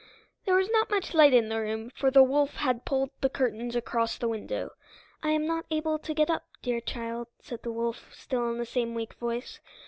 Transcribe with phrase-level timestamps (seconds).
[0.45, 3.75] There was not much light in the room, for the wolf had pulled the curtains
[3.75, 4.71] across the window.
[5.21, 8.65] "I am not able to get up, dear child," said the wolf, still in the
[8.65, 9.59] same weak voice.